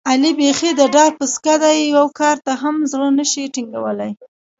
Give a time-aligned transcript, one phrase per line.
[0.09, 4.11] علي بیخي د ډار پسکه دی، یوه کار ته هم زړه نشي ټینګولی.